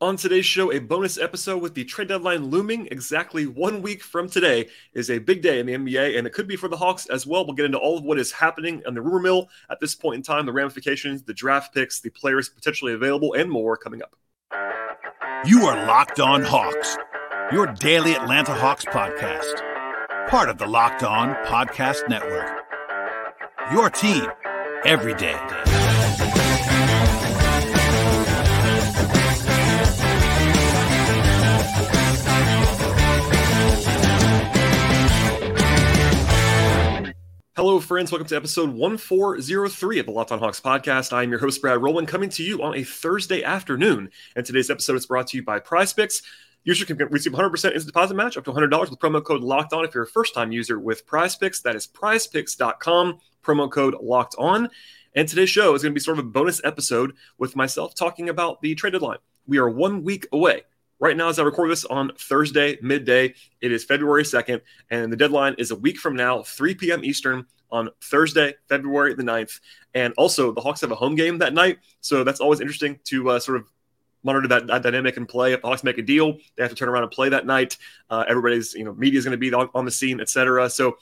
[0.00, 4.28] On today's show, a bonus episode with the trade deadline looming exactly one week from
[4.28, 7.06] today is a big day in the NBA, and it could be for the Hawks
[7.06, 7.44] as well.
[7.44, 10.14] We'll get into all of what is happening on the rumor mill at this point
[10.14, 14.14] in time, the ramifications, the draft picks, the players potentially available, and more coming up.
[15.44, 16.96] You are Locked On Hawks,
[17.50, 22.56] your daily Atlanta Hawks podcast, part of the Locked On Podcast Network.
[23.72, 24.28] Your team
[24.84, 25.67] every day.
[37.58, 38.12] Hello, friends.
[38.12, 41.12] Welcome to episode 1403 of the Locked On Hawks podcast.
[41.12, 44.10] I am your host, Brad Rowland, coming to you on a Thursday afternoon.
[44.36, 46.22] And today's episode is brought to you by Prize Picks.
[46.62, 49.84] Users can receive 100% instant deposit match up to $100 with promo code Locked On
[49.84, 51.60] if you're a first time user with Prize Picks.
[51.62, 54.68] That is prizepicks.com, promo code Locked On.
[55.16, 58.28] And today's show is going to be sort of a bonus episode with myself talking
[58.28, 59.18] about the trade deadline.
[59.48, 60.62] We are one week away
[61.00, 64.60] Right now, as I record this on Thursday, midday, it is February 2nd,
[64.90, 67.04] and the deadline is a week from now, 3 p.m.
[67.04, 69.60] Eastern on Thursday, February the 9th.
[69.94, 71.78] And also, the Hawks have a home game that night.
[72.00, 73.70] So that's always interesting to uh, sort of
[74.24, 75.52] monitor that, that, dynamic and play.
[75.52, 77.76] If the Hawks make a deal, they have to turn around and play that night.
[78.10, 80.68] Uh, everybody's, you know, media is going to be on, on the scene, etc.
[80.68, 80.96] So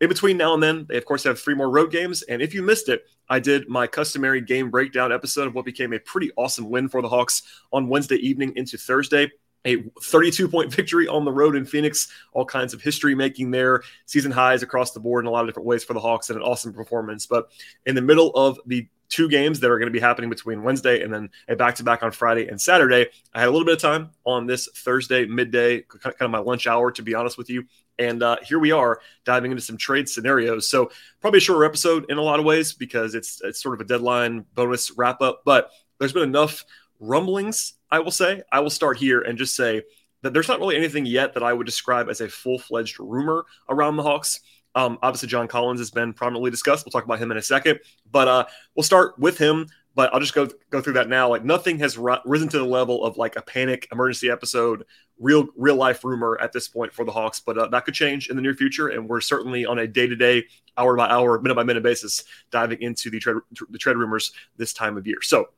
[0.00, 2.22] in between now and then, they of course have three more road games.
[2.22, 5.92] And if you missed it, I did my customary game breakdown episode of what became
[5.92, 9.30] a pretty awesome win for the Hawks on Wednesday evening into Thursday.
[9.64, 13.82] A 32 point victory on the road in Phoenix, all kinds of history making there,
[14.04, 16.36] season highs across the board in a lot of different ways for the Hawks, and
[16.36, 17.26] an awesome performance.
[17.26, 17.48] But
[17.84, 21.02] in the middle of the two games that are going to be happening between Wednesday
[21.02, 23.06] and then a back to back on Friday and Saturday.
[23.32, 26.66] I had a little bit of time on this Thursday midday, kind of my lunch
[26.66, 27.64] hour, to be honest with you.
[27.98, 30.68] And uh, here we are diving into some trade scenarios.
[30.68, 33.80] So probably a shorter episode in a lot of ways because it's it's sort of
[33.80, 35.42] a deadline bonus wrap up.
[35.44, 36.64] But there's been enough
[37.00, 38.42] rumblings, I will say.
[38.52, 39.82] I will start here and just say
[40.22, 43.44] that there's not really anything yet that I would describe as a full fledged rumor
[43.68, 44.40] around the Hawks.
[44.74, 46.84] Um, obviously, John Collins has been prominently discussed.
[46.84, 48.44] We'll talk about him in a second, but uh,
[48.74, 49.68] we'll start with him.
[49.96, 51.28] But I'll just go go through that now.
[51.28, 54.84] Like nothing has risen to the level of like a panic emergency episode,
[55.18, 57.40] real real life rumor at this point for the Hawks.
[57.40, 60.06] But uh, that could change in the near future, and we're certainly on a day
[60.06, 60.44] to day,
[60.76, 63.38] hour by hour, minute by minute basis diving into the trade
[63.70, 65.18] the trade rumors this time of year.
[65.22, 65.48] So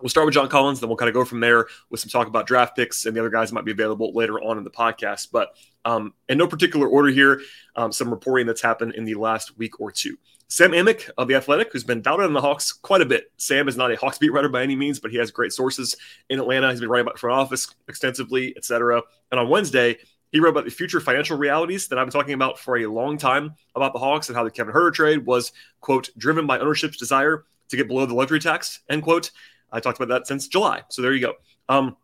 [0.00, 2.28] We'll start with John Collins, then we'll kind of go from there with some talk
[2.28, 4.70] about draft picks and the other guys that might be available later on in the
[4.70, 5.28] podcast.
[5.32, 7.40] But um, in no particular order here,
[7.74, 10.16] um, some reporting that's happened in the last week or two.
[10.50, 13.30] Sam Amick of The Athletic, who's been doubted on the Hawks quite a bit.
[13.36, 15.94] Sam is not a Hawks beat writer by any means, but he has great sources
[16.30, 16.70] in Atlanta.
[16.70, 19.02] He's been writing about front office extensively, etc.
[19.30, 19.98] And on Wednesday,
[20.32, 23.18] he wrote about the future financial realities that I've been talking about for a long
[23.18, 26.96] time about the Hawks and how the Kevin Huerter trade was, quote, driven by ownership's
[26.96, 29.30] desire to get below the luxury tax, end quote.
[29.70, 30.82] I talked about that since July.
[30.88, 31.34] So there you go.
[31.68, 31.94] Um,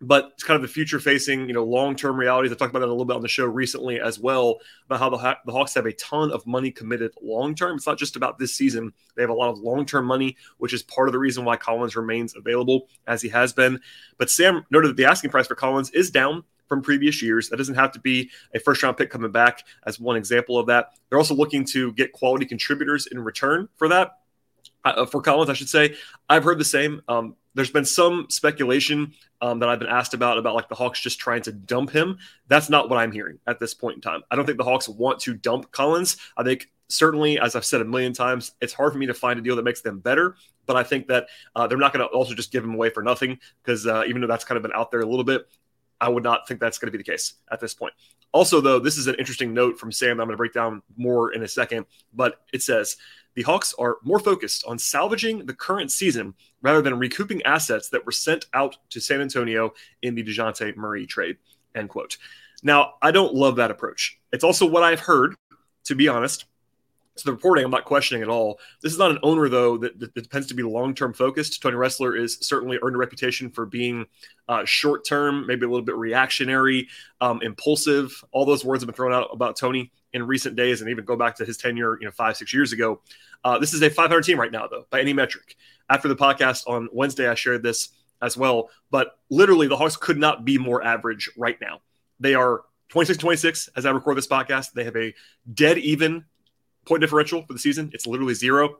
[0.00, 2.50] but it's kind of the future facing, you know, long term realities.
[2.50, 5.10] I talked about that a little bit on the show recently as well about how
[5.10, 7.76] the, the Hawks have a ton of money committed long term.
[7.76, 10.72] It's not just about this season, they have a lot of long term money, which
[10.72, 13.80] is part of the reason why Collins remains available as he has been.
[14.16, 17.48] But Sam noted that the asking price for Collins is down from previous years.
[17.48, 20.66] That doesn't have to be a first round pick coming back as one example of
[20.66, 20.92] that.
[21.08, 24.19] They're also looking to get quality contributors in return for that
[24.84, 25.96] uh, for Collins, I should say.
[26.28, 27.02] I've heard the same.
[27.08, 31.00] Um, there's been some speculation um, that I've been asked about about like the Hawks
[31.00, 32.18] just trying to dump him.
[32.48, 34.22] That's not what I'm hearing at this point in time.
[34.30, 36.16] I don't think the Hawks want to dump Collins.
[36.36, 39.38] I think certainly, as I've said a million times, it's hard for me to find
[39.38, 40.36] a deal that makes them better.
[40.66, 41.26] But I think that
[41.56, 44.20] uh, they're not going to also just give him away for nothing because uh, even
[44.20, 45.48] though that's kind of been out there a little bit,
[46.00, 47.92] I would not think that's going to be the case at this point.
[48.32, 50.82] Also, though, this is an interesting note from Sam that I'm going to break down
[50.96, 52.96] more in a second, but it says
[53.34, 58.04] the Hawks are more focused on salvaging the current season rather than recouping assets that
[58.04, 61.36] were sent out to San Antonio in the Dejounte Murray trade.
[61.74, 62.16] End quote.
[62.62, 64.18] Now, I don't love that approach.
[64.32, 65.34] It's also what I've heard,
[65.84, 66.46] to be honest.
[67.16, 68.58] So the reporting, I'm not questioning at all.
[68.82, 71.60] This is not an owner, though, that, that, tends to be long-term focused.
[71.60, 74.06] Tony Ressler is certainly earned a reputation for being
[74.48, 76.88] uh, short-term, maybe a little bit reactionary,
[77.20, 78.24] um, impulsive.
[78.32, 81.16] All those words have been thrown out about Tony in recent days, and even go
[81.16, 83.00] back to his tenure, you know, five, six years ago.
[83.44, 85.56] Uh, this is a 500 team right now, though, by any metric.
[85.88, 87.90] After the podcast on Wednesday, I shared this
[88.22, 88.70] as well.
[88.90, 91.80] But literally, the Hawks could not be more average right now.
[92.18, 94.72] They are 26 26 as I record this podcast.
[94.72, 95.14] They have a
[95.52, 96.24] dead even
[96.86, 97.90] point differential for the season.
[97.94, 98.76] It's literally zero,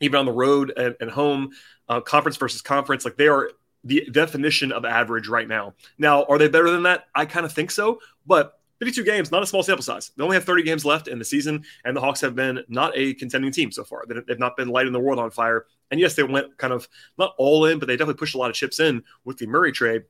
[0.00, 1.50] even on the road and, and home,
[1.88, 3.04] uh, conference versus conference.
[3.04, 3.50] Like they are
[3.84, 5.74] the definition of average right now.
[5.98, 7.06] Now, are they better than that?
[7.14, 10.10] I kind of think so, but 52 games, not a small sample size.
[10.16, 12.92] They only have 30 games left in the season, and the Hawks have been not
[12.96, 14.04] a contending team so far.
[14.08, 15.66] They've not been lighting the world on fire.
[15.92, 18.50] And yes, they went kind of not all in, but they definitely pushed a lot
[18.50, 20.02] of chips in with the Murray trade.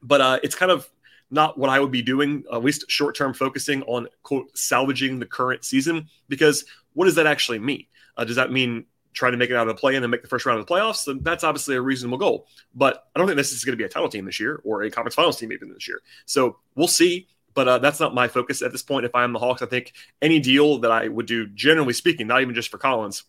[0.00, 0.88] but uh, it's kind of
[1.30, 5.26] not what I would be doing, at least short term focusing on quote salvaging the
[5.26, 6.08] current season.
[6.26, 6.64] Because
[6.94, 7.84] what does that actually mean?
[8.16, 10.22] Uh, does that mean trying to make it out of the play in and make
[10.22, 11.04] the first round of the playoffs?
[11.04, 12.46] Then that's obviously a reasonable goal.
[12.74, 14.84] But I don't think this is going to be a title team this year or
[14.84, 16.00] a conference finals team even this year.
[16.24, 17.28] So we'll see.
[17.54, 19.04] But uh, that's not my focus at this point.
[19.04, 19.92] If I am the Hawks, I think
[20.22, 23.24] any deal that I would do, generally speaking, not even just for Collins,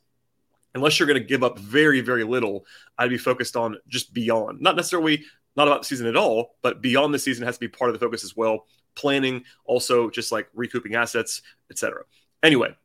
[0.75, 2.65] unless you're going to give up very, very little,
[2.97, 5.25] I'd be focused on just beyond, not necessarily
[5.55, 7.93] not about the season at all, but beyond the season has to be part of
[7.93, 8.65] the focus as well.
[8.95, 12.03] Planning, also just like recouping assets, etc.
[12.43, 12.75] Anyway,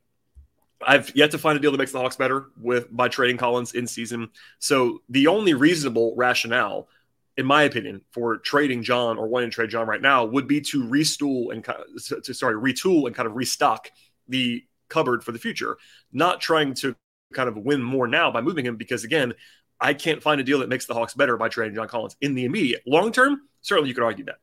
[0.85, 3.73] I've yet to find a deal that makes the Hawks better with by trading Collins
[3.73, 4.31] in season.
[4.59, 6.89] So the only reasonable rationale,
[7.37, 10.61] in my opinion, for trading John or wanting to trade John right now would be
[10.63, 13.91] to restool and to sorry retool and kind of restock
[14.29, 15.77] the cupboard for the future,
[16.13, 16.97] not trying to
[17.33, 19.35] kind of win more now by moving him because again,
[19.81, 22.35] I can't find a deal that makes the Hawks better by trading John Collins in
[22.35, 22.83] the immediate.
[22.87, 24.37] Long term, certainly you could argue that.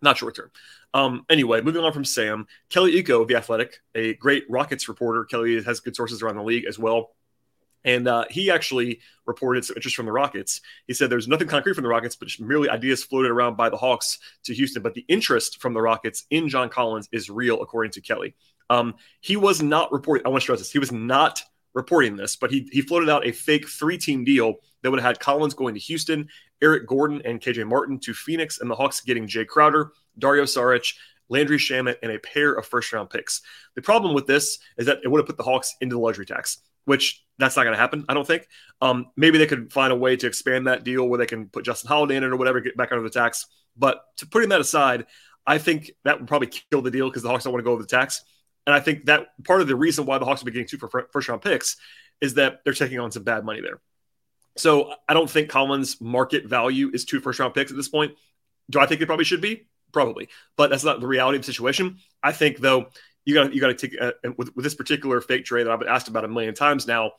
[0.00, 0.50] Not short term.
[0.94, 5.24] Um, anyway, moving on from Sam, Kelly Iko of The Athletic, a great Rockets reporter.
[5.24, 7.10] Kelly has good sources around the league as well.
[7.84, 10.60] And uh, he actually reported some interest from the Rockets.
[10.86, 13.76] He said there's nothing concrete from the Rockets, but merely ideas floated around by the
[13.76, 14.82] Hawks to Houston.
[14.82, 18.34] But the interest from the Rockets in John Collins is real, according to Kelly.
[18.70, 21.42] Um, he was not reporting, I want to stress this, he was not
[21.74, 25.06] reporting this, but he, he floated out a fake three team deal that would have
[25.06, 26.28] had Collins going to Houston,
[26.62, 30.94] Eric Gordon and KJ Martin to Phoenix, and the Hawks getting Jae Crowder, Dario Saric,
[31.28, 33.42] Landry Shamet, and a pair of first round picks.
[33.74, 36.26] The problem with this is that it would have put the Hawks into the luxury
[36.26, 38.46] tax, which that's not going to happen, I don't think.
[38.80, 41.64] Um, maybe they could find a way to expand that deal where they can put
[41.64, 43.46] Justin Holiday in it or whatever, get back under the tax.
[43.76, 45.06] But to putting that aside,
[45.46, 47.72] I think that would probably kill the deal because the Hawks don't want to go
[47.72, 48.22] over the tax.
[48.66, 51.06] And I think that part of the reason why the Hawks be getting two for
[51.12, 51.76] first round picks
[52.20, 53.80] is that they're taking on some bad money there.
[54.56, 58.12] So I don't think Collins' market value is two first round picks at this point.
[58.70, 59.66] Do I think it probably should be?
[59.92, 61.98] Probably, but that's not the reality of the situation.
[62.22, 62.86] I think though
[63.24, 65.78] you got you got to take uh, with, with this particular fake trade that I've
[65.78, 67.12] been asked about a million times now.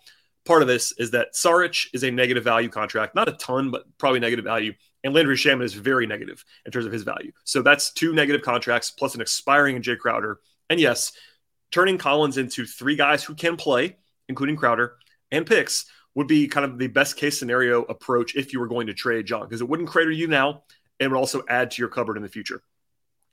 [0.46, 3.86] Part of this is that Saric is a negative value contract, not a ton, but
[3.98, 4.74] probably negative value.
[5.04, 7.32] And Landry Shamet is very negative in terms of his value.
[7.46, 10.40] So that's two negative contracts plus an expiring Jae Crowder.
[10.70, 11.14] And yes,
[11.72, 13.98] turning Collins into three guys who can play,
[14.28, 14.98] including Crowder
[15.32, 15.86] and picks,
[16.16, 19.26] would be kind of the best case scenario approach if you were going to trade
[19.26, 20.64] John, because it wouldn't crater you now
[21.00, 22.62] and would also add to your cupboard in the future.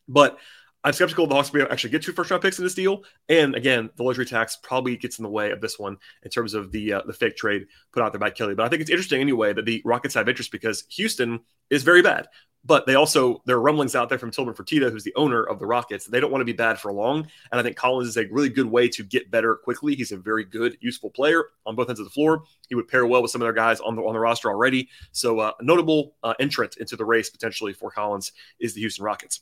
[0.09, 0.39] But
[0.83, 3.05] I'm skeptical the Hawks will actually get two first round picks in this deal.
[3.29, 6.55] And again, the luxury tax probably gets in the way of this one in terms
[6.55, 8.55] of the uh, the fake trade put out there by Kelly.
[8.55, 12.03] But I think it's interesting anyway that the Rockets have interest because Houston is very
[12.03, 12.29] bad.
[12.63, 15.59] But they also, there are rumblings out there from Tilman Fertitta, who's the owner of
[15.59, 16.05] the Rockets.
[16.07, 17.27] They don't want to be bad for long.
[17.51, 19.95] And I think Collins is a really good way to get better quickly.
[19.95, 22.43] He's a very good, useful player on both ends of the floor.
[22.69, 24.91] He would pair well with some of their guys on the, on the roster already.
[25.13, 29.07] So uh, a notable uh, entrant into the race potentially for Collins is the Houston
[29.07, 29.41] Rockets.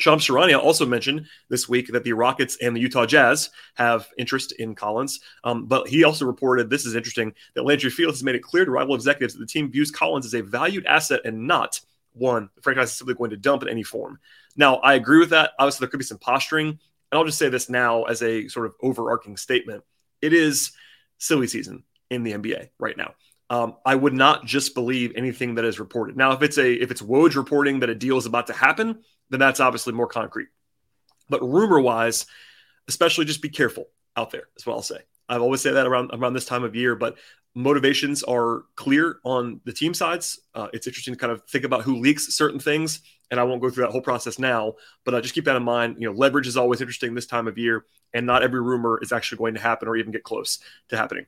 [0.00, 4.52] Shams Charania also mentioned this week that the Rockets and the Utah Jazz have interest
[4.52, 5.20] in Collins.
[5.44, 8.64] Um, but he also reported this is interesting that Landry Fields has made it clear
[8.64, 11.80] to rival executives that the team views Collins as a valued asset and not
[12.12, 14.18] one, the franchise is simply going to dump in any form.
[14.56, 15.52] Now, I agree with that.
[15.58, 16.68] Obviously, there could be some posturing.
[16.68, 16.78] And
[17.18, 19.84] I'll just say this now as a sort of overarching statement.
[20.20, 20.72] It is
[21.18, 23.14] silly season in the NBA right now.
[23.48, 26.16] Um, I would not just believe anything that is reported.
[26.16, 29.02] Now, if it's a if it's Woj reporting that a deal is about to happen,
[29.30, 30.48] then that's obviously more concrete.
[31.28, 32.26] But rumor wise,
[32.88, 34.48] especially just be careful out there.
[34.56, 35.00] Is what I'll say.
[35.28, 37.16] I've always said that around around this time of year, but
[37.54, 40.40] motivations are clear on the team sides.
[40.54, 43.62] Uh, it's interesting to kind of think about who leaks certain things, and I won't
[43.62, 44.74] go through that whole process now.
[45.04, 45.96] But uh, just keep that in mind.
[45.98, 49.12] You know, leverage is always interesting this time of year, and not every rumor is
[49.12, 50.58] actually going to happen or even get close
[50.88, 51.26] to happening.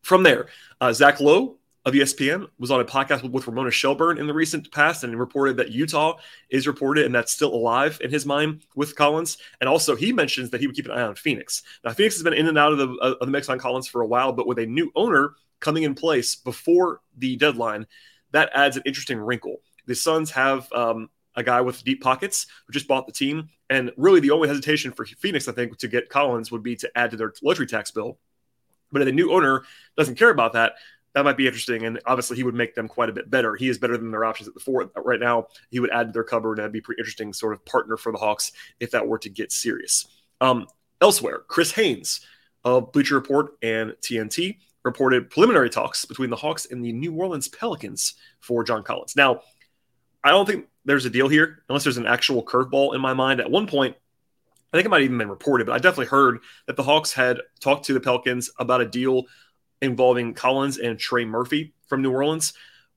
[0.00, 0.46] From there,
[0.80, 4.70] uh, Zach Lowe of ESPN was on a podcast with Ramona Shelburne in the recent
[4.72, 6.18] past and reported that Utah
[6.50, 9.38] is reported and that's still alive in his mind with Collins.
[9.60, 11.62] And also, he mentions that he would keep an eye on Phoenix.
[11.84, 14.02] Now, Phoenix has been in and out of the, of the mix on Collins for
[14.02, 17.86] a while, but with a new owner coming in place before the deadline,
[18.32, 19.58] that adds an interesting wrinkle.
[19.86, 23.48] The Suns have um, a guy with deep pockets who just bought the team.
[23.70, 26.90] And really, the only hesitation for Phoenix, I think, to get Collins would be to
[26.96, 28.18] add to their luxury tax bill.
[28.92, 29.62] But if the new owner
[29.96, 30.74] doesn't care about that,
[31.16, 31.86] that might be interesting.
[31.86, 33.56] And obviously, he would make them quite a bit better.
[33.56, 35.46] He is better than their options at the four right now.
[35.70, 38.12] He would add to their cupboard, and that'd be pretty interesting sort of partner for
[38.12, 40.06] the Hawks if that were to get serious.
[40.42, 40.66] Um,
[41.00, 42.20] elsewhere, Chris Haynes
[42.64, 47.48] of Bleacher Report and TNT reported preliminary talks between the Hawks and the New Orleans
[47.48, 49.16] Pelicans for John Collins.
[49.16, 49.40] Now,
[50.22, 53.40] I don't think there's a deal here unless there's an actual curveball in my mind.
[53.40, 53.96] At one point,
[54.70, 57.10] I think it might have even been reported, but I definitely heard that the Hawks
[57.10, 59.24] had talked to the Pelicans about a deal
[59.82, 62.52] involving Collins and Trey Murphy from New Orleans.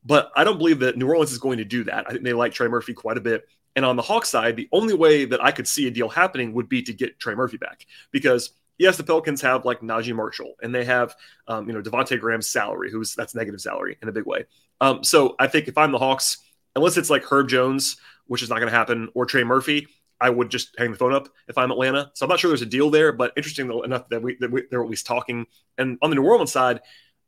[0.06, 2.06] But I don't believe that New Orleans is going to do that.
[2.08, 3.48] I think they like Trey Murphy quite a bit.
[3.76, 6.54] And on the Hawks side, the only way that I could see a deal happening
[6.54, 10.56] would be to get Trey Murphy back because yes, the Pelicans have like Naji Marshall
[10.64, 11.16] and they have,
[11.48, 14.46] um, you know, Devonte Graham's salary, who's that's negative salary in a big way.
[14.82, 16.38] Um, so I think if I'm the Hawks,
[16.76, 19.88] unless it's like Herb Jones, which is not going to happen, or Trey Murphy,
[20.22, 22.12] I would just hang the phone up if I'm Atlanta.
[22.14, 24.64] So I'm not sure there's a deal there, but interesting enough that, we, that we,
[24.70, 25.46] they're at least talking.
[25.78, 26.82] And on the New Orleans side,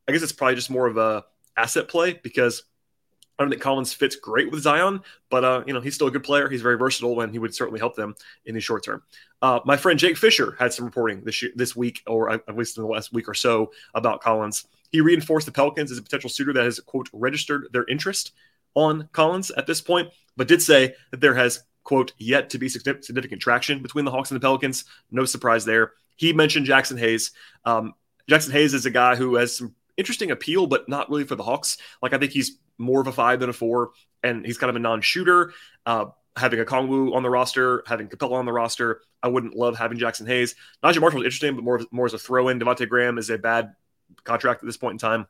[0.08, 1.24] I guess it's probably just more of a
[1.56, 2.64] asset play because
[3.38, 6.10] I don't think Collins fits great with Zion, but uh, you know he's still a
[6.10, 6.48] good player.
[6.48, 9.02] He's very versatile, and he would certainly help them in the short term.
[9.40, 12.76] Uh, my friend Jake Fisher had some reporting this year, this week, or at least
[12.76, 14.66] in the last week or so, about Collins.
[14.90, 18.32] He reinforced the Pelicans as a potential suitor that has quote registered their interest
[18.74, 22.68] on Collins at this point, but did say that there has quote yet to be
[22.68, 24.84] significant traction between the Hawks and the Pelicans.
[25.10, 25.92] No surprise there.
[26.16, 27.32] He mentioned Jaxson Hayes.
[27.64, 27.94] Um,
[28.30, 31.42] Jaxson Hayes is a guy who has some interesting appeal, but not really for the
[31.42, 31.78] Hawks.
[32.00, 33.90] Like I think he's more of a five than a four,
[34.22, 35.52] and he's kind of a non-shooter.
[35.84, 39.98] Uh, having Okongwu on the roster, having Capela on the roster, I wouldn't love having
[39.98, 40.54] Jaxson Hayes.
[40.82, 42.58] Naji Marshall is interesting, but more more as a throw-in.
[42.58, 43.74] Devonte Graham is a bad
[44.24, 45.26] contract at this point in time.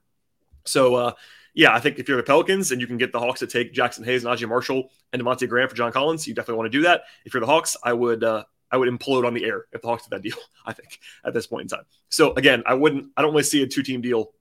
[0.65, 1.13] So uh,
[1.55, 3.75] yeah, I think if you're the Pelicans and you can get the Hawks to take
[3.75, 6.83] Jaxson Hayes, Naji Marshall, and Devonte Graham for John Collins, you definitely want to do
[6.85, 7.03] that.
[7.25, 9.89] If you're the Hawks, I would uh, I would implode on the air if the
[9.89, 10.37] Hawks did that deal.
[10.67, 11.85] I think at this point in time.
[12.09, 13.11] So again, I wouldn't.
[13.17, 14.33] I don't really see a two team deal.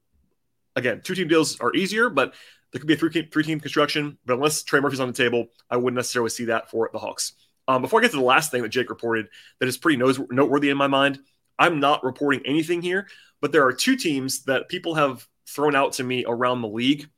[0.75, 2.33] Again, two team deals are easier, but
[2.71, 4.17] there could be a three team, three team construction.
[4.25, 7.33] But unless Trey Murphy's on the table, I wouldn't necessarily see that for the Hawks.
[7.67, 9.27] Um, before I get to the last thing that Jake reported,
[9.59, 11.19] that is pretty noteworthy in my mind.
[11.59, 13.07] I'm not reporting anything here,
[13.39, 17.10] but there are two teams that people have thrown out to me around the league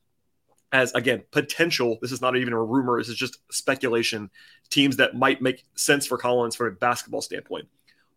[0.71, 1.97] as again potential.
[2.01, 2.97] This is not even a rumor.
[2.97, 4.29] This is just speculation.
[4.69, 7.67] Teams that might make sense for Collins from a basketball standpoint.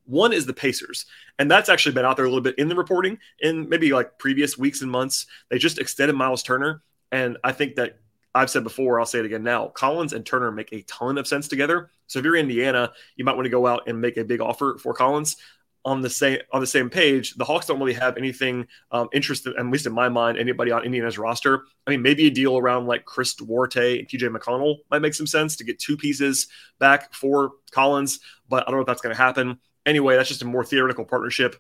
[0.07, 1.07] One is the Pacers,
[1.39, 4.19] and that's actually been out there a little bit in the reporting in maybe like
[4.19, 5.27] previous weeks and months.
[5.51, 7.99] They just extended Miles Turner, and I think that
[8.37, 9.69] I've said before, I'll say it again now.
[9.69, 11.91] Collins and Turner make a ton of sense together.
[12.07, 14.77] So if you're Indiana, you might want to go out and make a big offer
[14.79, 15.37] for Collins
[15.87, 19.55] on the same on the same page, the Hawks don't really have anything um, interested,
[19.57, 21.62] at least in my mind, anybody on Indiana's roster.
[21.87, 25.28] I mean, maybe a deal around like Chris Duarte and TJ McConnell might make some
[25.28, 26.49] sense to get two pieces
[26.81, 29.61] back for Collins, but I don't know if that's going to happen.
[29.87, 31.55] Anyway, that's just a more theoretical partnership.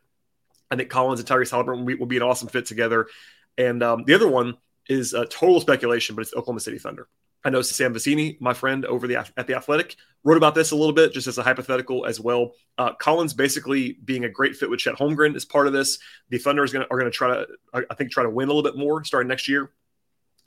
[0.72, 3.06] I think Collins and Tyrese Halliburton will be, will be an awesome fit together.
[3.56, 4.56] And um, the other one
[4.88, 7.06] is uh, total speculation, but it's Oklahoma City Thunder.
[7.46, 10.76] I know Sam Vecenie, my friend over the at the Athletic, wrote about this a
[10.76, 12.54] little bit, just as a hypothetical as well.
[12.76, 16.00] Uh, Collins basically being a great fit with Chet Holmgren is part of this.
[16.30, 17.46] The Thunder is gonna, are going to try to,
[17.88, 19.70] I think, try to win a little bit more starting next year.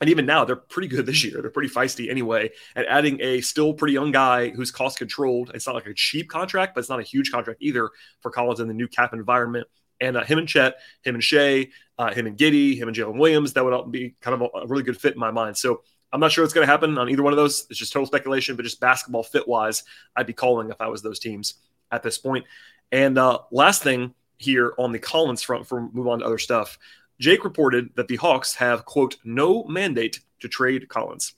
[0.01, 1.41] And even now, they're pretty good this year.
[1.41, 2.51] They're pretty feisty anyway.
[2.75, 6.29] And adding a still pretty young guy who's cost controlled, it's not like a cheap
[6.29, 9.68] contract, but it's not a huge contract either for Collins in the new cap environment.
[10.01, 13.18] And uh, him and Chet, him and Shai, uh, him and Giddey, him and Jalen
[13.18, 15.56] Williams, that would be kind of a, a really good fit in my mind.
[15.58, 17.68] So I'm not sure what's going to happen on either one of those.
[17.70, 19.84] It's just total speculation, but just basketball fit wise,
[20.16, 21.56] I'd be calling if I was those teams
[21.92, 22.46] at this point.
[22.92, 26.80] And uh, last thing here on the Collins front, for move on to other stuff,
[27.20, 31.34] Jake reported that the Hawks have quote no mandate to trade Collins.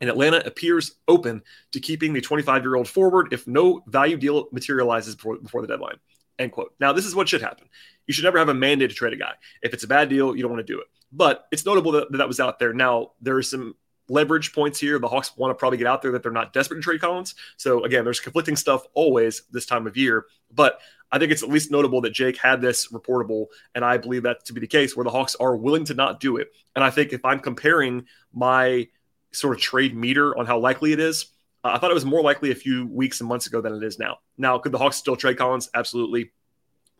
[0.00, 4.48] And Atlanta appears open to keeping the 25 year old forward if no value deal
[4.50, 5.98] materializes before, before the deadline.
[6.38, 6.74] End quote.
[6.80, 7.68] Now, this is what should happen.
[8.06, 9.34] You should never have a mandate to trade a guy.
[9.62, 10.86] If it's a bad deal, you don't want to do it.
[11.12, 12.72] But it's notable that that was out there.
[12.72, 13.76] Now, there is some
[14.12, 14.98] leverage points here.
[14.98, 17.34] The Hawks want to probably get out there that they're not desperate to trade Collins.
[17.56, 21.48] So again, there's conflicting stuff always this time of year, but I think it's at
[21.48, 24.96] least notable that Jake had this reportable, and I believe that to be the case
[24.96, 26.52] where the Hawks are willing to not do it.
[26.74, 28.88] And I think if I'm comparing my
[29.32, 31.26] sort of trade meter on how likely it is,
[31.64, 33.82] uh, I thought it was more likely a few weeks and months ago than it
[33.82, 34.18] is now.
[34.38, 35.68] Now, could the Hawks still trade Collins?
[35.74, 36.32] Absolutely.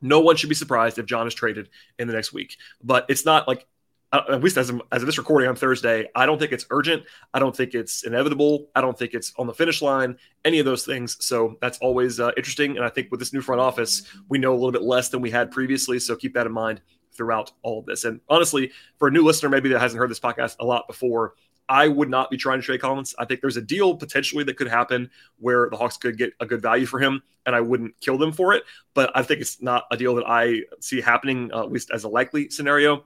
[0.02, 3.24] No one should be surprised if John is traded in the next week, but it's
[3.24, 3.66] not like
[4.12, 7.04] at least as of, as of this recording on Thursday, I don't think it's urgent.
[7.32, 8.68] I don't think it's inevitable.
[8.74, 11.16] I don't think it's on the finish line, any of those things.
[11.24, 12.76] So that's always uh, interesting.
[12.76, 15.22] And I think with this new front office, we know a little bit less than
[15.22, 15.98] we had previously.
[15.98, 16.82] So keep that in mind
[17.14, 18.04] throughout all of this.
[18.04, 21.34] And honestly, for a new listener, maybe that hasn't heard this podcast a lot before,
[21.68, 23.14] I would not be trying to trade Collins.
[23.18, 26.44] I think there's a deal potentially that could happen where the Hawks could get a
[26.44, 28.64] good value for him, and I wouldn't kill them for it.
[28.94, 32.04] But I think it's not a deal that I see happening, uh, at least as
[32.04, 33.04] a likely scenario.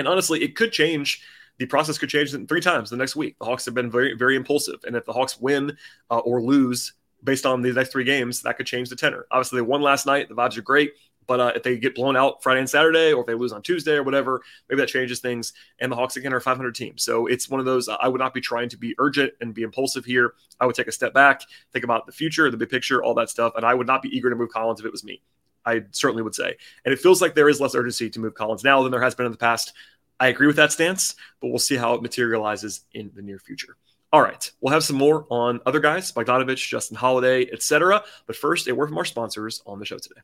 [0.00, 1.22] And honestly, it could change.
[1.58, 3.38] The process could change three times the next week.
[3.38, 4.80] The Hawks have been very, very impulsive.
[4.84, 5.76] And if the Hawks win
[6.10, 9.26] uh, or lose based on these next three games, that could change the tenor.
[9.30, 10.30] Obviously, they won last night.
[10.30, 10.92] The vibes are great.
[11.26, 13.62] But uh, if they get blown out Friday and Saturday, or if they lose on
[13.62, 15.52] Tuesday or whatever, maybe that changes things.
[15.78, 17.88] And the Hawks again are a 500 team, so it's one of those.
[17.88, 20.34] I would not be trying to be urgent and be impulsive here.
[20.58, 21.42] I would take a step back,
[21.72, 24.08] think about the future, the big picture, all that stuff, and I would not be
[24.08, 25.22] eager to move Collins if it was me.
[25.64, 26.56] I certainly would say.
[26.84, 29.14] And it feels like there is less urgency to move Collins now than there has
[29.14, 29.72] been in the past.
[30.18, 33.76] I agree with that stance, but we'll see how it materializes in the near future.
[34.12, 38.02] All right, we'll have some more on other guys, Bogdanovich, Justin Holiday, etc.
[38.26, 40.20] But first, a word from our sponsors on the show today.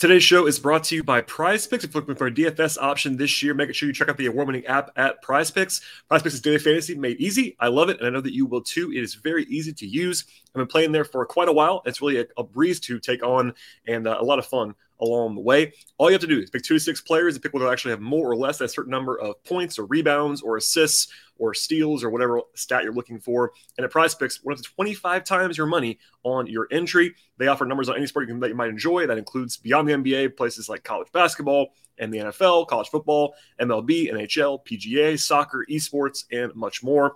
[0.00, 1.84] Today's show is brought to you by Prize Picks.
[1.84, 4.24] If you're looking for a DFS option this year, make sure you check out the
[4.24, 5.82] award-winning app at Prize Picks.
[6.08, 7.54] Prize Picks is daily fantasy made easy.
[7.60, 8.90] I love it, and I know that you will too.
[8.90, 10.24] It is very easy to use.
[10.54, 11.82] I've been playing there for quite a while.
[11.84, 13.52] It's really a, a breeze to take on
[13.86, 15.72] and uh, a lot of fun along the way.
[15.98, 17.70] All you have to do is pick two to six players and pick one that
[17.70, 21.54] actually have more or less a certain number of points or rebounds or assists or
[21.54, 23.52] steals or whatever stat you're looking for.
[23.76, 27.14] And at prize picks, one up to 25 times your money on your entry.
[27.38, 29.06] They offer numbers on any sport that you might enjoy.
[29.06, 34.12] That includes beyond the NBA, places like college basketball and the NFL, college football, MLB,
[34.12, 37.14] NHL, PGA, soccer, esports, and much more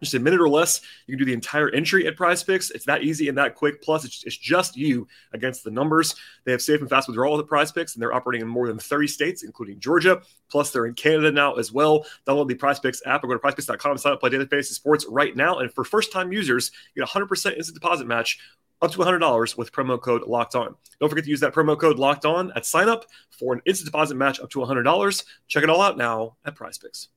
[0.00, 0.80] just a minute or less.
[1.06, 2.70] You can do the entire entry at Prize Picks.
[2.70, 3.82] It's that easy and that quick.
[3.82, 6.14] Plus, it's, it's just you against the numbers.
[6.44, 8.78] They have safe and fast withdrawal at Prize Picks, and they're operating in more than
[8.78, 10.20] 30 states, including Georgia.
[10.50, 12.06] Plus, they're in Canada now as well.
[12.26, 15.06] Download the Prize Picks app or go to prizepicks.com sign up play daily fantasy sports
[15.08, 15.58] right now.
[15.58, 18.38] And for first time users, you get a 100% instant deposit match
[18.82, 20.74] up to $100 with promo code locked on.
[21.00, 23.86] Don't forget to use that promo code locked on at sign up for an instant
[23.86, 25.24] deposit match up to $100.
[25.48, 27.08] Check it all out now at Prize Picks.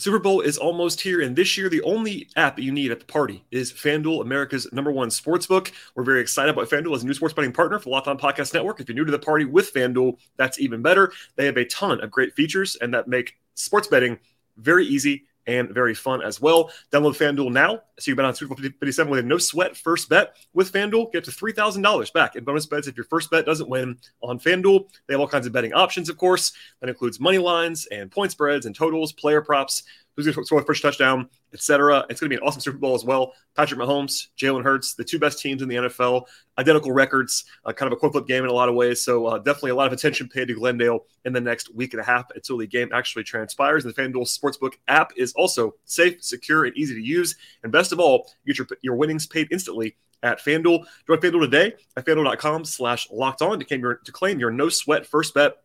[0.00, 3.04] Super Bowl is almost here, and this year the only app you need at the
[3.04, 5.70] party is FanDuel, America's number one sports book.
[5.94, 8.54] We're very excited about FanDuel as a new sports betting partner for Locked On Podcast
[8.54, 8.80] Network.
[8.80, 11.12] If you're new to the party with FanDuel, that's even better.
[11.36, 14.18] They have a ton of great features and that make sports betting
[14.56, 16.70] very easy and very fun as well.
[16.92, 20.08] Download FanDuel now so you bet on Super Bowl 57 with a no sweat first
[20.08, 21.12] bet with FanDuel.
[21.12, 24.88] Get to $3,000 back in bonus bets if your first bet doesn't win on FanDuel.
[25.06, 26.52] They have all kinds of betting options, of course.
[26.80, 29.82] That includes money lines and point spreads and totals, player props
[30.16, 32.04] who's going to score the first touchdown, etc.
[32.08, 33.32] It's going to be an awesome Super Bowl as well.
[33.56, 36.24] Patrick Mahomes, Jalen Hurts, the two best teams in the NFL,
[36.58, 39.02] identical records, uh, kind of a coin flip game in a lot of ways.
[39.02, 42.00] So uh, definitely a lot of attention paid to Glendale in the next week and
[42.00, 43.84] a half until the game actually transpires.
[43.84, 47.36] And the FanDuel Sportsbook app is also safe, secure, and easy to use.
[47.62, 50.84] And best of all, you get your, your winnings paid instantly at FanDuel.
[51.06, 55.56] Join FanDuel today at FanDuel.com slash locked on to claim your no sweat first bet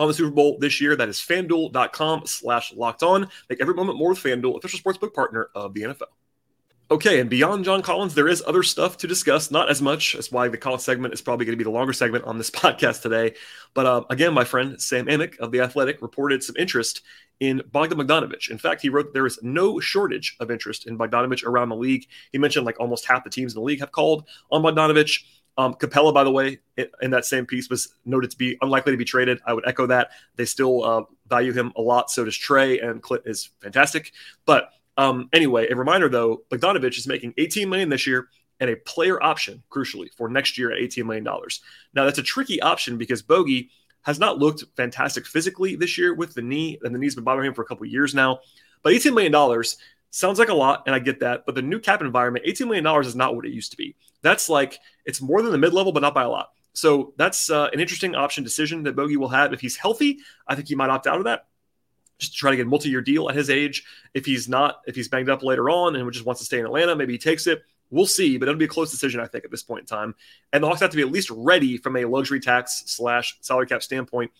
[0.00, 0.96] on the Super Bowl this year.
[0.96, 3.28] That is fanduel.com slash locked on.
[3.48, 6.08] Make every moment more with FanDuel, official sportsbook partner of the NFL.
[6.92, 9.52] Okay, and beyond John Collins, there is other stuff to discuss.
[9.52, 10.14] Not as much.
[10.14, 12.50] That's why the Collins segment is probably going to be the longer segment on this
[12.50, 13.34] podcast today.
[13.74, 17.02] But uh, again, my friend Sam Amick of The Athletic reported some interest
[17.38, 18.50] in Bogdan Bogdanovich.
[18.50, 22.06] In fact, he wrote there is no shortage of interest in Bogdanovich around the league.
[22.32, 25.22] He mentioned like almost half the teams in the league have called on Bogdanovich.
[25.60, 26.58] Um, Capela, by the way,
[27.02, 29.40] in that same piece was noted to be unlikely to be traded.
[29.46, 30.12] I would echo that.
[30.36, 32.10] They still uh, value him a lot.
[32.10, 34.12] So does Trae, and Clint is fantastic.
[34.46, 38.76] But um, anyway, a reminder though, Bogdanovich is making 18 million this year and a
[38.76, 41.60] player option, crucially, for next year at 18 million dollars.
[41.92, 43.68] Now that's a tricky option because Bogey
[44.00, 47.48] has not looked fantastic physically this year with the knee, and the knee's been bothering
[47.48, 48.40] him for a couple years now.
[48.82, 49.76] But 18 million dollars
[50.10, 51.46] sounds like a lot, and I get that.
[51.46, 53.96] But the new cap environment, 18 million dollars is not what it used to be.
[54.22, 56.50] That's like it's more than the mid level, but not by a lot.
[56.72, 60.18] So that's uh, an interesting option decision that Bogey will have if he's healthy.
[60.46, 61.46] I think he might opt out of that.
[62.18, 63.84] Just to try to get a multi-year deal at his age.
[64.12, 66.66] If he's not, if he's banged up later on and just wants to stay in
[66.66, 67.62] Atlanta, maybe he takes it.
[67.90, 70.14] We'll see, but it'll be a close decision, I think, at this point in time.
[70.52, 73.66] And the Hawks have to be at least ready from a luxury tax slash salary
[73.66, 74.30] cap standpoint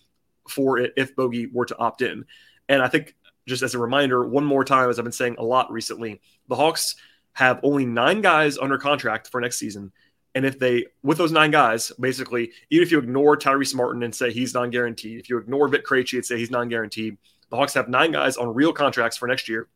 [0.49, 2.27] for it if Bogey were to opt in.
[2.69, 5.45] And I think just as a reminder, one more time, as I've been saying a
[5.45, 6.97] lot recently, the Hawks
[7.33, 9.93] have only nine guys under contract for next season.
[10.35, 14.15] And if they, with those nine guys, basically, even if you ignore Tyrese Martin and
[14.15, 17.17] say he's non guaranteed, if you ignore Vit Krejci and say he's non guaranteed,
[17.51, 19.69] the Hawks have nine guys on real contracts for next year.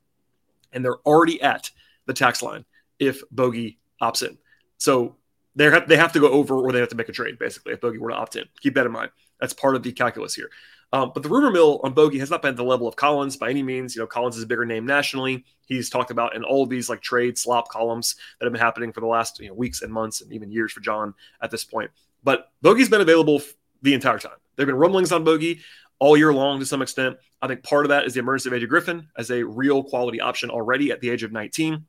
[0.72, 1.70] And they're already at
[2.06, 2.64] the tax line
[2.98, 4.38] if Bogey opts in.
[4.78, 5.16] So
[5.56, 7.72] they have, they have to go over or they have to make a trade, basically,
[7.72, 8.44] if Bogey were to opt in.
[8.60, 9.10] Keep that in mind.
[9.40, 10.50] That's part of the calculus here.
[10.92, 13.36] Um, but the rumor mill on Bogey has not been at the level of Collins
[13.36, 13.96] by any means.
[13.96, 15.44] You know, Collins is a bigger name nationally.
[15.66, 18.92] He's talked about in all of these like trade slop columns that have been happening
[18.92, 21.64] for the last you know, weeks and months and even years for John at this
[21.64, 21.90] point.
[22.22, 23.42] But Bogey's been available
[23.82, 24.36] the entire time.
[24.56, 25.60] There have been rumblings on Bogey
[25.98, 27.16] all year long to some extent.
[27.40, 30.20] I think part of that is the emergence of AJ Griffin as a real quality
[30.20, 31.84] option already at the age of 19.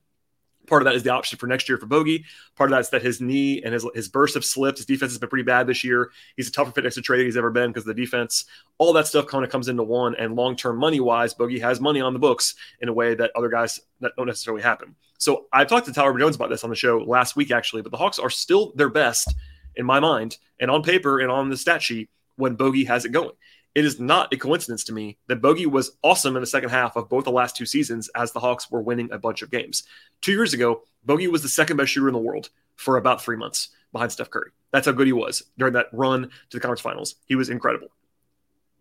[0.67, 2.25] Part of that is the option for next year for Bogey.
[2.55, 4.77] Part of that is that his knee and his, his burst have slipped.
[4.77, 6.11] His defense has been pretty bad this year.
[6.35, 8.45] He's a tougher fit next to trade he's ever been because the defense.
[8.77, 10.15] All that stuff kind of comes into one.
[10.15, 13.31] And long term money wise, Bogey has money on the books in a way that
[13.35, 14.95] other guys that don't necessarily happen.
[15.17, 17.81] So I talked to Tyler Jones about this on the show last week, actually.
[17.81, 19.33] But the Hawks are still their best
[19.75, 23.11] in my mind and on paper and on the stat sheet when Bogey has it
[23.11, 23.31] going
[23.75, 26.95] it is not a coincidence to me that Bogey was awesome in the second half
[26.95, 29.83] of both the last two seasons as the Hawks were winning a bunch of games.
[30.21, 33.35] Two years ago, Bogey was the second best shooter in the world for about three
[33.35, 34.51] months behind Steph Curry.
[34.71, 37.15] That's how good he was during that run to the conference finals.
[37.25, 37.89] He was incredible.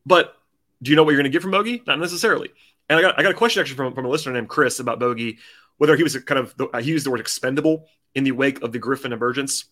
[0.07, 0.35] But
[0.83, 1.83] Do you know what you're going to get from Bogey?
[1.87, 2.50] Not necessarily.
[2.88, 5.00] And I got, I got a question actually from, from a listener named Chris about
[5.00, 5.38] Bogey,
[5.78, 8.72] whether he was kind of, the, he used the word expendable in the wake of
[8.72, 9.64] the Griffin emergence.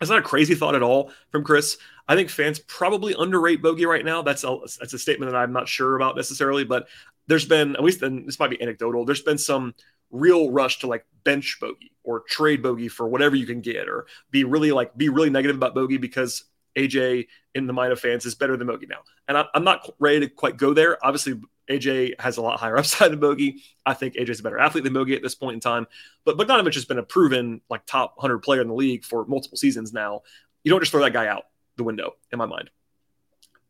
[0.00, 1.78] It's not a crazy thought at all from Chris.
[2.08, 4.22] I think fans probably underrate Bogey right now.
[4.22, 6.86] That's a, that's a statement that I'm not sure about necessarily, but
[7.26, 9.74] there's been, at least then this might be anecdotal, there's been some
[10.10, 14.06] real rush to like bench Bogey or trade Bogey for whatever you can get or
[14.30, 16.44] be really like, be really negative about Bogey because
[16.76, 19.00] AJ in the mind of fans is better than Bogey now.
[19.28, 21.04] And I, am not ready to quite go there.
[21.04, 23.62] Obviously, AJ has a lot higher upside than Bogey.
[23.84, 25.86] I think AJ is a better athlete than Bogey at this point in time.
[26.24, 29.58] But Bogdanovich has been a proven like top 100 player in the league for multiple
[29.58, 30.22] seasons now.
[30.64, 31.44] You don't just throw that guy out
[31.76, 32.70] the window, in my mind.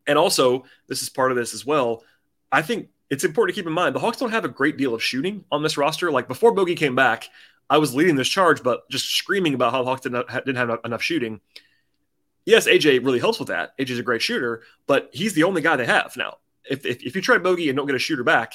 [0.06, 2.04] And also, this is part of this as well.
[2.52, 4.94] I think it's important to keep in mind the Hawks don't have a great deal
[4.94, 6.10] of shooting on this roster.
[6.10, 7.28] Like before Bogey came back,
[7.68, 10.78] I was leading this charge, but just screaming about how the Hawks didn't didn't have
[10.84, 11.40] enough shooting.
[12.46, 13.76] Yes, AJ really helps with that.
[13.78, 17.16] AJ's a great shooter, but he's the only guy they have now if, if, if
[17.16, 18.54] you try bogey and don't get a shooter back,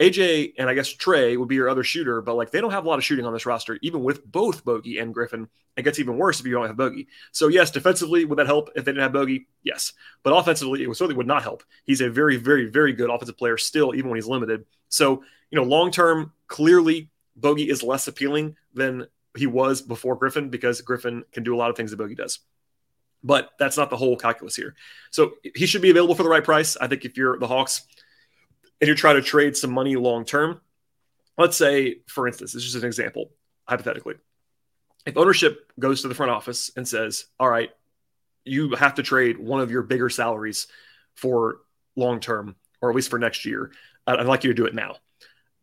[0.00, 2.84] AJ and I guess Trae would be your other shooter, but like they don't have
[2.84, 5.48] a lot of shooting on this roster, even with both Bogey and Griffin.
[5.76, 7.06] It gets even worse if you don't have Bogey.
[7.32, 9.46] So yes, defensively would that help if they didn't have Bogey?
[9.62, 11.62] Yes, but offensively it certainly would not help.
[11.84, 14.64] He's a very, very, very good offensive player still, even when he's limited.
[14.88, 19.06] So you know, long term, clearly Bogey is less appealing than
[19.36, 22.40] he was before Griffin because Griffin can do a lot of things that Bogey does
[23.24, 24.74] but that's not the whole calculus here.
[25.10, 26.76] So he should be available for the right price.
[26.76, 27.82] I think if you're the Hawks
[28.80, 30.60] and you're trying to trade some money long term,
[31.38, 33.30] let's say, for instance, this is just an example,
[33.66, 34.16] hypothetically.
[35.06, 37.70] If ownership goes to the front office and says, all right,
[38.44, 40.66] you have to trade one of your bigger salaries
[41.14, 41.60] for
[41.96, 43.72] long term, or at least for next year,
[44.06, 44.96] I'd like you to do it now.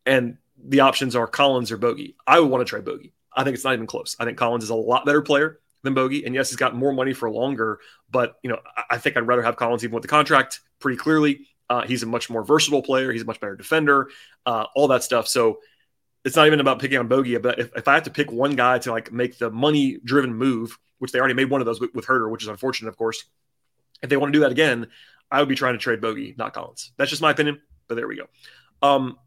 [0.08, 2.16] And the options are Collins or Bogey.
[2.26, 3.14] I would want to trade Bogey.
[3.36, 4.16] I think it's not even close.
[4.20, 6.26] I think Collins is a lot better player than Bogey.
[6.26, 9.42] And yes, he's got more money for longer, but you know, I think I'd rather
[9.42, 11.48] have Collins even with the contract pretty clearly.
[11.70, 13.12] Uh, he's a much more versatile player.
[13.12, 14.10] He's a much better defender,
[14.46, 15.28] uh, all that stuff.
[15.28, 15.60] So
[16.26, 18.56] it's not even about picking on Bogey, but if, if I have to pick one
[18.56, 21.80] guy to like make the money driven move, which they already made one of those
[21.80, 23.24] with, with Huerter, which is unfortunate, of course.
[24.04, 24.88] If they want to do that again,
[25.32, 26.92] I would be trying to trade Bogey, not Collins.
[26.98, 28.28] That's just my opinion, but there we go.
[28.82, 29.18] Um,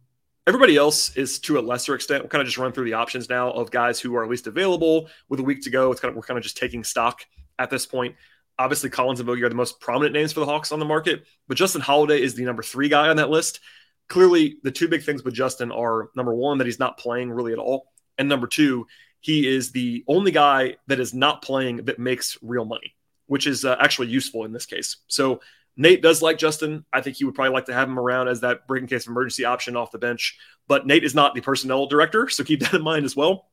[0.47, 2.23] Everybody else is to a lesser extent.
[2.23, 4.47] We'll kind of just run through the options now of guys who are at least
[4.47, 5.91] available with a week to go.
[5.91, 7.25] It's kind of we're kind of just taking stock
[7.59, 8.15] at this point.
[8.59, 11.25] Obviously, Collins and Bogey are the most prominent names for the Hawks on the market,
[11.49, 13.61] but Justin Holiday is the number three guy on that list.
[14.09, 17.55] Clearly, the two big things with Justin are number one, that he's not playing really
[17.55, 17.91] at all.
[18.19, 18.87] And number two,
[19.21, 22.95] he is the only guy that is not playing that makes real money,
[23.27, 24.99] which is uh, actually useful in this case.
[25.09, 25.41] So
[25.77, 26.85] Nate does like Justin.
[26.93, 29.07] I think he would probably like to have him around as that break in case
[29.07, 30.39] of emergency option off the bench.
[30.69, 33.49] But Nate is not the personnel director, so keep that in mind as well.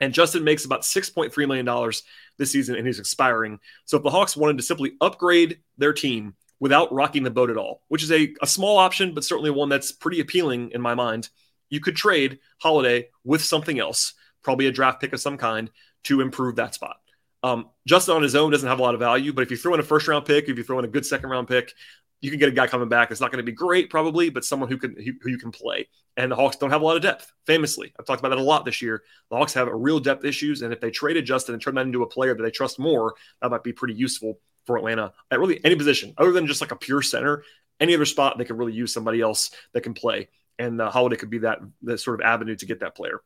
[0.00, 1.92] And Justin makes about $6.3 million
[2.36, 3.58] this season and he's expiring.
[3.86, 7.56] So if the Hawks wanted to simply upgrade their team without rocking the boat at
[7.56, 10.94] all, which is a, a small option, but certainly one that's pretty appealing in my
[10.94, 11.30] mind,
[11.70, 15.70] you could trade Holiday with something else, probably a draft pick of some kind,
[16.04, 16.96] to improve that spot.
[17.42, 19.74] Um, Justin on his own doesn't have a lot of value, but if you throw
[19.74, 21.72] in a first round pick, if you throw in a good second round pick,
[22.20, 23.10] you can get a guy coming back.
[23.10, 25.88] It's not going to be great, probably, but someone who can who, you can play.
[26.16, 27.30] And the Hawks don't have a lot of depth.
[27.46, 29.02] Famously, I've talked about that a lot this year.
[29.30, 31.86] The Hawks have a real depth issues, and if they traded Justin and turned that
[31.86, 35.38] into a player that they trust more, that might be pretty useful for Atlanta at
[35.38, 37.44] really any position, other than just like a pure center.
[37.78, 41.16] Any other spot they could really use somebody else that can play, and uh, Holiday
[41.16, 43.20] could be that that sort of avenue to get that player.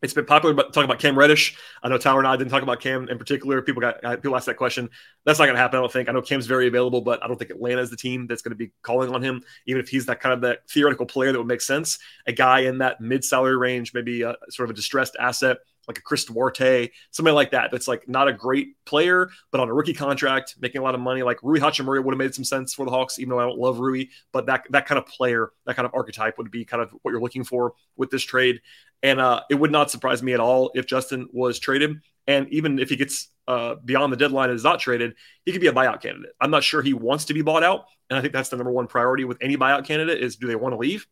[0.00, 1.56] It's been popular about talking about Cam Reddish.
[1.82, 3.60] I know Tyler and I didn't talk about Cam in particular.
[3.62, 4.88] People got uh, people asked that question.
[5.24, 5.78] That's not going to happen.
[5.78, 6.08] I don't think.
[6.08, 8.52] I know Cam's very available, but I don't think Atlanta is the team that's going
[8.52, 9.42] to be calling on him.
[9.66, 12.60] Even if he's that kind of that theoretical player that would make sense, a guy
[12.60, 15.58] in that mid salary range, maybe a, sort of a distressed asset
[15.88, 17.70] like a Chris Duarte, somebody like that.
[17.72, 21.00] That's like not a great player, but on a rookie contract, making a lot of
[21.00, 21.22] money.
[21.22, 23.58] Like Rui Hachimura would have made some sense for the Hawks, even though I don't
[23.58, 24.04] love Rui.
[24.32, 27.10] But that that kind of player, that kind of archetype would be kind of what
[27.10, 28.60] you're looking for with this trade.
[29.02, 32.00] And uh, it would not surprise me at all if Justin was traded.
[32.26, 35.14] And even if he gets uh, beyond the deadline and is not traded,
[35.46, 36.32] he could be a buyout candidate.
[36.40, 37.86] I'm not sure he wants to be bought out.
[38.10, 40.56] And I think that's the number one priority with any buyout candidate is do they
[40.56, 41.06] want to leave?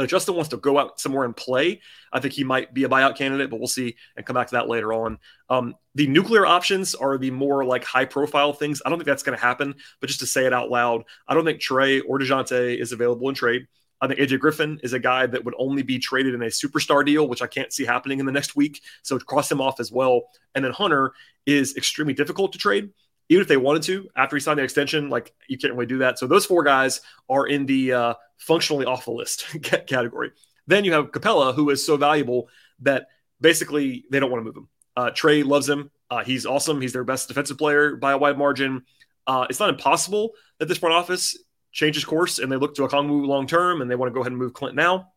[0.00, 2.84] But if Justin wants to go out somewhere and play, I think he might be
[2.84, 5.18] a buyout candidate, but we'll see and come back to that later on.
[5.50, 8.80] Um, the nuclear options are the more like high profile things.
[8.82, 11.34] I don't think that's going to happen, but just to say it out loud, I
[11.34, 13.66] don't think Trae or Dejounte is available in trade.
[14.00, 17.04] I think AJ Griffin is a guy that would only be traded in a superstar
[17.04, 18.80] deal, which I can't see happening in the next week.
[19.02, 20.22] So cross him off as well.
[20.54, 21.12] And then Hunter
[21.44, 22.88] is extremely difficult to trade.
[23.30, 25.98] Even if they wanted to, after he signed the extension, like you can't really do
[25.98, 26.18] that.
[26.18, 30.32] So those four guys are in the uh, functionally awful list category.
[30.66, 32.48] Then you have Capela, who is so valuable
[32.80, 33.06] that
[33.40, 34.68] basically they don't want to move him.
[34.96, 35.90] Uh, Trae loves him.
[36.10, 36.80] Uh, he's awesome.
[36.80, 38.82] He's their best defensive player by a wide margin.
[39.26, 41.38] Uh, it's not impossible that this front office
[41.72, 44.32] changes course and they look to Okongwu long term and they want to go ahead
[44.32, 45.12] and move Clint now,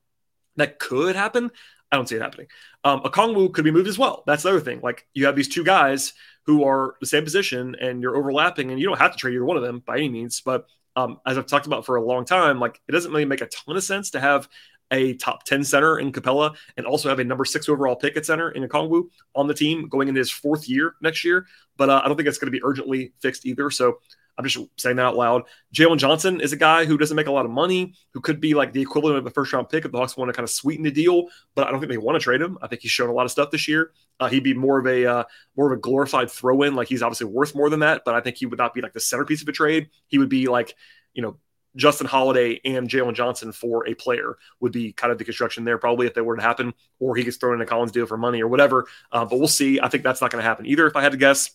[0.55, 1.49] that could happen.
[1.91, 2.47] I don't see it happening.
[2.83, 4.23] Um, Okongwu could be moved as well.
[4.25, 4.81] That's the other thing.
[4.81, 6.13] Like you have these two guys
[6.45, 9.45] who are the same position and you're overlapping, and you don't have to trade either
[9.45, 10.41] one of them by any means.
[10.41, 13.41] But um, as I've talked about for a long time, like it doesn't really make
[13.41, 14.47] a ton of sense to have
[14.91, 18.25] a top 10 center in Capela and also have a number six overall pick at
[18.25, 21.47] center in a Okongwu on the team going into his fourth year next year.
[21.77, 23.71] But uh, I don't think it's going to be urgently fixed either.
[23.71, 23.99] So
[24.37, 25.43] I'm just saying that out loud.
[25.73, 28.53] Jalen Johnson is a guy who doesn't make a lot of money, who could be
[28.53, 30.49] like the equivalent of a first round pick if the Hawks want to kind of
[30.49, 31.27] sweeten the deal.
[31.55, 32.57] But I don't think they want to trade him.
[32.61, 33.91] I think he's shown a lot of stuff this year.
[34.19, 35.23] Uh, he'd be more of a uh,
[35.55, 36.75] more of a glorified throw in.
[36.75, 38.93] Like he's obviously worth more than that, but I think he would not be like
[38.93, 39.89] the centerpiece of a trade.
[40.07, 40.75] He would be like
[41.13, 41.37] you know
[41.75, 45.77] Justin Holiday and Jalen Johnson for a player would be kind of the construction there,
[45.77, 48.17] probably if that were to happen, or he gets thrown in a Collins deal for
[48.17, 48.87] money or whatever.
[49.11, 49.79] Uh, but we'll see.
[49.79, 51.51] I think that's not going to happen either, if I had to guess.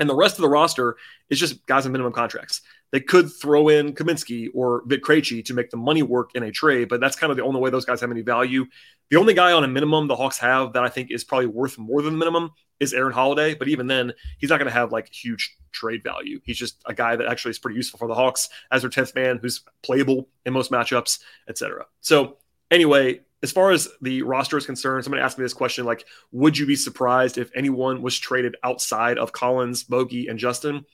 [0.00, 0.96] And the rest of the roster
[1.28, 2.62] is just guys on minimum contracts.
[2.90, 6.50] They could throw in Kaminsky or Vit Krejci to make the money work in a
[6.50, 8.66] trade, but that's kind of the only way those guys have any value.
[9.10, 11.78] The only guy on a minimum the Hawks have that I think is probably worth
[11.78, 13.54] more than minimum is Aaron Holiday.
[13.54, 16.40] But even then, he's not going to have like huge trade value.
[16.44, 19.14] He's just a guy that actually is pretty useful for the Hawks as their 10th
[19.14, 21.86] man who's playable in most matchups, etc.
[22.00, 22.38] So,
[22.70, 26.58] anyway, as far as the roster is concerned, somebody asked me this question like, would
[26.58, 30.84] you be surprised if anyone was traded outside of Collins, Bogey, and Justin?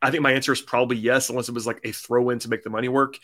[0.00, 2.48] I think my answer is probably yes, unless it was like a throw in to
[2.48, 3.18] make the money work.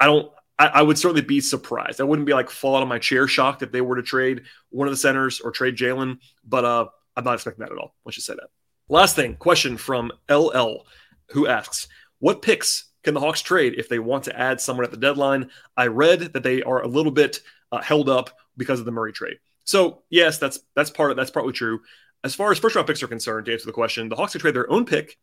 [0.00, 0.32] I don't.
[0.58, 2.00] I, I, would certainly be surprised.
[2.00, 4.42] I wouldn't be like fall out of my chair shocked if they were to trade
[4.70, 7.94] one of the centers or trade Jalen, but uh, I'm not expecting that at all.
[8.04, 8.50] Let's just say that.
[8.88, 10.84] Last thing, question from LL,
[11.30, 14.90] who asks, "What picks can the Hawks trade if they want to add someone at
[14.90, 17.40] the deadline?" I read that they are a little bit
[17.72, 19.38] uh, held up because of the Murray trade.
[19.64, 21.80] So yes, that's that's part of that's partly true.
[22.24, 24.40] As far as first round picks are concerned, to answer the question, the Hawks can
[24.40, 25.18] trade their own pick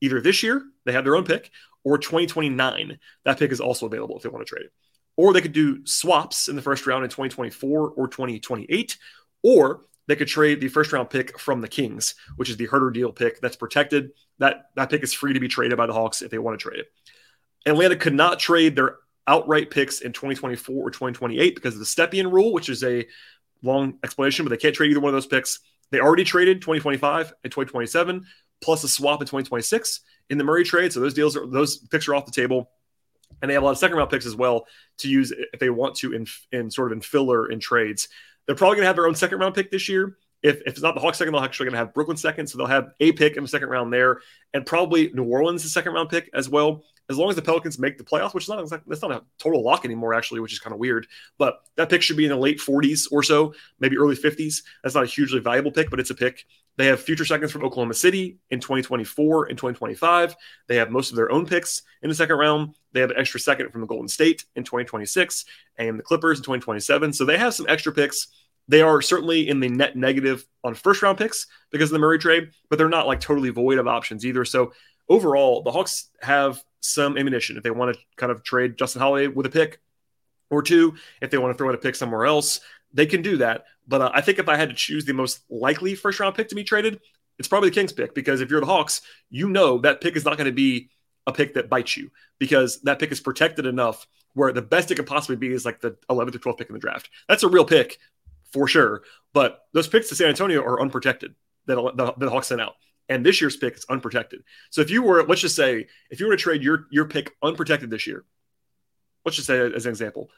[0.00, 1.50] either this year, they have their own pick,
[1.84, 2.98] or 2029.
[3.24, 4.72] That pick is also available if they want to trade it.
[5.16, 8.96] Or they could do swaps in the first round in 2024 or 2028,
[9.42, 12.92] or they could trade the first round pick from the Kings, which is the Huerter
[12.92, 14.10] deal pick that's protected.
[14.38, 16.62] That that pick is free to be traded by the Hawks if they want to
[16.62, 16.86] trade it.
[17.66, 18.96] Atlanta could not trade their
[19.30, 23.06] outright picks in 2024 or 2028 because of the Stepien rule, which is a
[23.62, 25.60] long explanation, but they can't trade either one of those picks.
[25.92, 28.26] They already traded 2025 and 2027
[28.60, 30.92] plus a swap in 2026 in the Murray trade.
[30.92, 32.70] So those deals are those picks are off the table.
[33.40, 34.66] And they have a lot of second round picks as well
[34.98, 38.08] to use if they want to in, in sort of in filler in trades.
[38.46, 40.18] They're probably going to have their own second round pick this year.
[40.42, 42.48] If, if it's not the Hawks second, they're actually going to have Brooklyn second.
[42.48, 44.20] So they'll have a pick in the second round there,
[44.52, 46.82] and probably New Orleans the second round pick as well.
[47.10, 49.64] As long as the Pelicans make the playoffs, which is not that's not a total
[49.64, 51.08] lock anymore, actually, which is kind of weird.
[51.38, 54.62] But that pick should be in the late 40s or so, maybe early 50s.
[54.82, 56.46] That's not a hugely valuable pick, but it's a pick.
[56.76, 60.36] They have future seconds from Oklahoma City in 2024 and 2025.
[60.68, 62.76] They have most of their own picks in the second round.
[62.92, 65.44] They have an extra second from the Golden State in 2026
[65.78, 67.12] and the Clippers in 2027.
[67.12, 68.28] So they have some extra picks
[68.70, 72.20] they are certainly in the net negative on first round picks because of the Murray
[72.20, 74.44] trade, but they're not like totally void of options either.
[74.44, 74.72] So
[75.10, 79.26] overall, the Hawks have some ammunition if they want to kind of trade Justin Holiday
[79.26, 79.80] with a pick
[80.48, 80.94] or two.
[81.20, 82.60] If they want to throw in a pick somewhere else,
[82.94, 83.64] they can do that.
[83.86, 86.48] But uh, I think if I had to choose the most likely first round pick
[86.48, 87.00] to be traded,
[87.38, 90.24] it's probably the Kings pick because if you're the Hawks, you know that pick is
[90.24, 90.90] not going to be
[91.26, 94.94] a pick that bites you because that pick is protected enough where the best it
[94.94, 97.10] could possibly be is like the 11th or 12th pick in the draft.
[97.28, 97.98] That's a real pick
[98.52, 99.02] for sure.
[99.32, 101.34] But those picks to San Antonio are unprotected
[101.66, 102.74] that the, the Hawks sent out.
[103.10, 104.44] And this year's pick is unprotected.
[104.70, 107.32] So if you were, let's just say, if you were to Trae your your pick
[107.42, 108.24] unprotected this year,
[109.24, 110.30] let's just say as an example,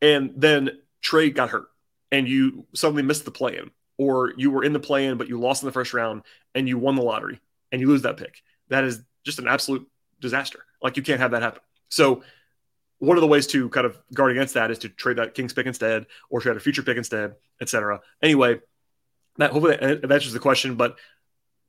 [0.00, 0.70] and then
[1.02, 1.66] trade got hurt
[2.12, 5.62] and you suddenly missed the play-in, or you were in the play-in but you lost
[5.62, 6.22] in the first round
[6.54, 7.40] and you won the lottery
[7.72, 9.86] and you lose that pick, that is just an absolute
[10.20, 10.64] disaster.
[10.80, 11.62] Like you can't have that happen.
[11.88, 12.22] So
[13.00, 15.52] one of the ways to kind of guard against that is to trade that Kings
[15.52, 18.00] pick instead, or trade a future pick instead, etc.
[18.22, 18.60] Anyway,
[19.38, 20.76] that hopefully that answers the question.
[20.76, 20.96] But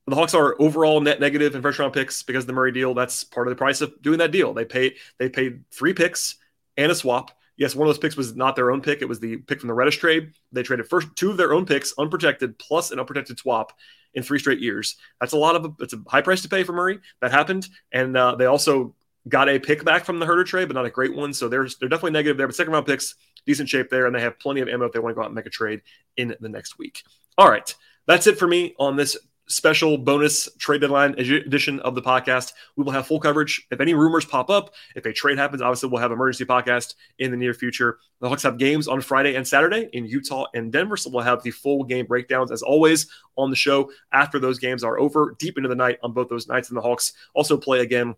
[0.07, 2.93] the Hawks are overall net negative in first round picks because of the Murray deal.
[2.93, 4.53] That's part of the price of doing that deal.
[4.53, 6.35] They paid they paid three picks
[6.77, 7.31] and a swap.
[7.57, 9.01] Yes, one of those picks was not their own pick.
[9.01, 10.31] It was the pick from the Reddish trade.
[10.51, 13.73] They traded first two of their own picks, unprotected, plus an unprotected swap
[14.13, 14.95] in three straight years.
[15.19, 16.99] That's a lot of it's a high price to pay for Murray.
[17.21, 18.95] That happened, and uh, they also
[19.27, 21.33] got a pick back from the Huerter trade, but not a great one.
[21.33, 22.47] So they're, they're definitely negative there.
[22.47, 24.99] But second round picks, decent shape there, and they have plenty of ammo if they
[24.99, 25.81] want to go out and make a trade
[26.17, 27.03] in the next week.
[27.37, 27.73] All right.
[28.07, 29.15] That's it for me on this
[29.51, 32.53] special bonus trade deadline edition of the podcast.
[32.75, 33.67] We will have full coverage.
[33.69, 37.31] If any rumors pop up, if a trade happens, obviously we'll have emergency podcast in
[37.31, 37.99] the near future.
[38.21, 41.43] The Hawks have games on Friday and Saturday in Utah and Denver, so we'll have
[41.43, 45.57] the full game breakdowns as always on the show after those games are over, deep
[45.57, 46.69] into the night on both those nights.
[46.69, 48.15] And the Hawks also play again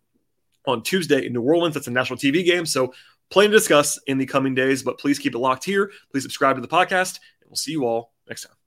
[0.65, 1.73] on Tuesday in New Orleans.
[1.73, 2.65] That's a national TV game.
[2.65, 2.93] So,
[3.29, 5.91] plenty to discuss in the coming days, but please keep it locked here.
[6.11, 8.62] Please subscribe to the podcast, and we'll see you all next time.